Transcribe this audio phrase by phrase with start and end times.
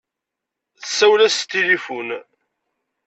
[0.81, 2.09] Tessawel-as s tilifun.